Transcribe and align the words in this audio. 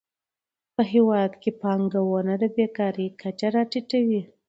په 0.75 0.81
هیواد 0.93 1.31
کې 1.41 1.51
پانګونه 1.61 2.33
د 2.41 2.43
بېکارۍ 2.55 3.07
کچه 3.21 3.47
راټیټوي. 3.55 4.21